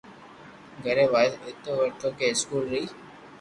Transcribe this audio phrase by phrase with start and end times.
[0.83, 2.83] گھري وائيين ايتو روتو ڪي اسڪول ري